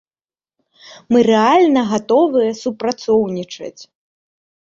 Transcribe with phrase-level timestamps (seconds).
[1.15, 3.81] Мы рэальна гатовыя супрацоўнічаць.